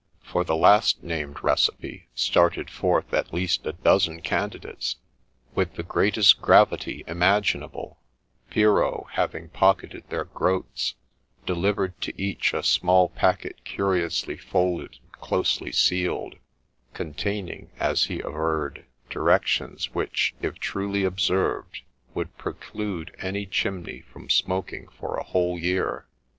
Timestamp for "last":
0.55-1.03